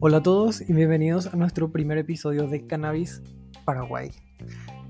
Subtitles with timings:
[0.00, 3.20] Hola a todos y bienvenidos a nuestro primer episodio de Cannabis
[3.64, 4.10] Paraguay.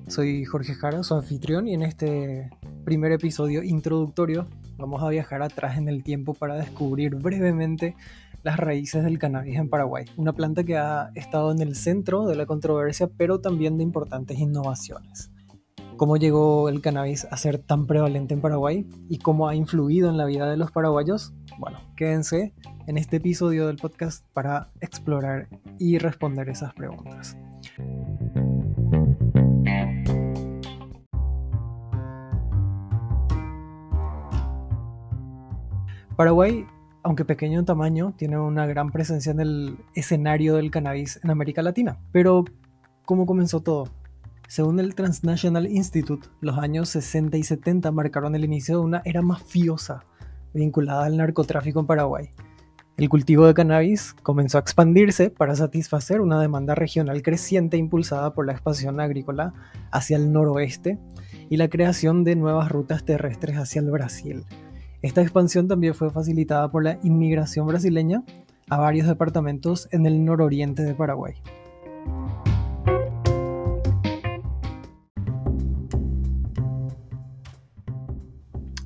[0.07, 2.51] Soy Jorge Jara, su anfitrión, y en este
[2.85, 4.47] primer episodio introductorio
[4.77, 7.97] vamos a viajar atrás en el tiempo para descubrir brevemente
[8.43, 12.37] las raíces del cannabis en Paraguay, una planta que ha estado en el centro de
[12.37, 15.31] la controversia, pero también de importantes innovaciones.
[15.99, 20.17] ¿Cómo llegó el cannabis a ser tan prevalente en Paraguay y cómo ha influido en
[20.17, 21.35] la vida de los paraguayos?
[21.59, 22.55] Bueno, quédense
[22.87, 27.37] en este episodio del podcast para explorar y responder esas preguntas.
[36.17, 36.65] Paraguay,
[37.03, 41.61] aunque pequeño en tamaño, tiene una gran presencia en el escenario del cannabis en América
[41.61, 41.99] Latina.
[42.13, 42.45] Pero,
[43.05, 43.98] ¿cómo comenzó todo?
[44.49, 49.21] Según el Transnational Institute, los años 60 y 70 marcaron el inicio de una era
[49.21, 50.07] mafiosa
[50.55, 52.31] vinculada al narcotráfico en Paraguay.
[52.97, 58.47] El cultivo de cannabis comenzó a expandirse para satisfacer una demanda regional creciente impulsada por
[58.47, 59.53] la expansión agrícola
[59.93, 60.99] hacia el noroeste
[61.51, 64.47] y la creación de nuevas rutas terrestres hacia el Brasil.
[65.03, 68.25] Esta expansión también fue facilitada por la inmigración brasileña
[68.71, 71.35] a varios departamentos en el nororiente de Paraguay.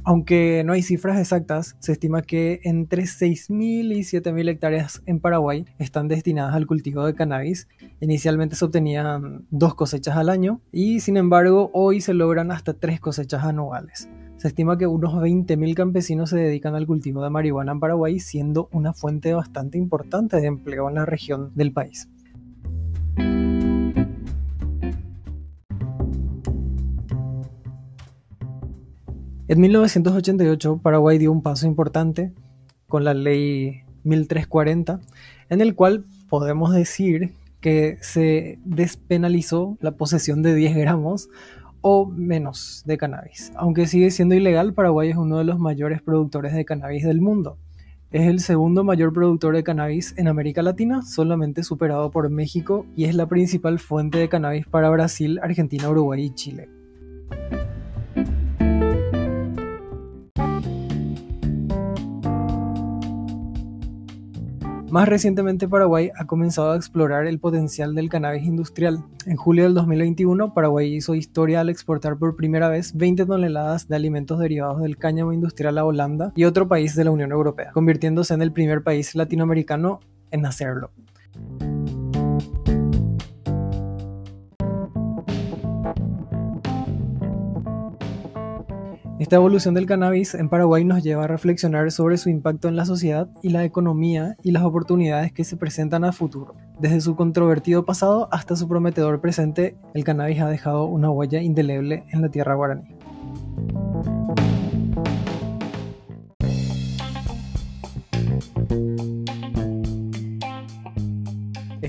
[0.04, 5.64] Aunque no hay cifras exactas, se estima que entre 6.000 y 7.000 hectáreas en Paraguay
[5.78, 7.68] están destinadas al cultivo de cannabis.
[8.00, 12.98] Inicialmente se obtenían dos cosechas al año y sin embargo hoy se logran hasta tres
[12.98, 14.08] cosechas anuales.
[14.38, 18.68] Se estima que unos 20.000 campesinos se dedican al cultivo de marihuana en Paraguay, siendo
[18.72, 22.08] una fuente bastante importante de empleo en la región del país.
[29.52, 32.32] En 1988 Paraguay dio un paso importante
[32.88, 34.98] con la ley 1340,
[35.50, 41.28] en el cual podemos decir que se despenalizó la posesión de 10 gramos
[41.82, 43.52] o menos de cannabis.
[43.54, 47.58] Aunque sigue siendo ilegal, Paraguay es uno de los mayores productores de cannabis del mundo.
[48.10, 53.04] Es el segundo mayor productor de cannabis en América Latina, solamente superado por México, y
[53.04, 56.70] es la principal fuente de cannabis para Brasil, Argentina, Uruguay y Chile.
[64.92, 69.02] Más recientemente Paraguay ha comenzado a explorar el potencial del cannabis industrial.
[69.24, 73.96] En julio del 2021 Paraguay hizo historia al exportar por primera vez 20 toneladas de
[73.96, 78.34] alimentos derivados del cáñamo industrial a Holanda y otro país de la Unión Europea, convirtiéndose
[78.34, 80.00] en el primer país latinoamericano
[80.30, 80.90] en hacerlo.
[89.22, 92.84] Esta evolución del cannabis en Paraguay nos lleva a reflexionar sobre su impacto en la
[92.84, 96.56] sociedad y la economía y las oportunidades que se presentan a futuro.
[96.80, 102.02] Desde su controvertido pasado hasta su prometedor presente, el cannabis ha dejado una huella indeleble
[102.10, 102.96] en la tierra guaraní.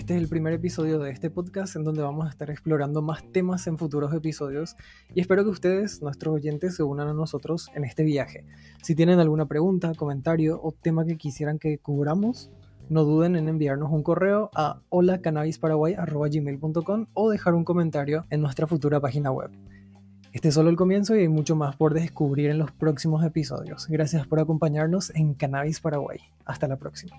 [0.04, 3.24] Este es el primer episodio de este podcast en donde vamos a estar explorando más
[3.32, 4.76] temas en futuros episodios
[5.16, 8.44] y espero que ustedes, nuestros oyentes, se unan a nosotros en este viaje.
[8.82, 12.52] Si tienen alguna pregunta, comentario o tema que quisieran que cubramos,
[12.90, 19.00] no duden en enviarnos un correo a holacannabisparaguay.gmail.com o dejar un comentario en nuestra futura
[19.00, 19.52] página web.
[20.34, 23.88] Este es solo el comienzo y hay mucho más por descubrir en los próximos episodios.
[23.88, 26.20] Gracias por acompañarnos en Cannabis Paraguay.
[26.44, 27.16] Hasta la próxima.